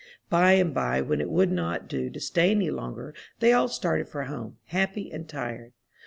By 0.31 0.53
and 0.53 0.73
by, 0.73 1.01
when 1.01 1.21
it 1.21 1.29
would 1.29 1.51
not 1.51 1.87
do 1.87 2.09
to 2.09 2.19
stay 2.19 2.49
any 2.49 2.71
longer, 2.71 3.13
they 3.39 3.53
all 3.53 3.67
started 3.67 4.09
for 4.09 4.23
home, 4.23 4.57
happy 4.65 5.11
and 5.11 5.29
tired. 5.29 5.73